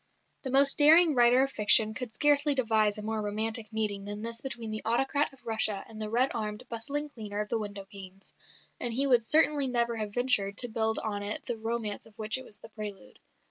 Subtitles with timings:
[0.41, 4.41] The most daring writer of fiction could scarcely devise a more romantic meeting than this
[4.41, 8.33] between the autocrat of Russia and the red armed, bustling cleaner of the window panes,
[8.79, 12.39] and he would certainly never have ventured to build on it the romance of which
[12.39, 13.19] it was the prelude.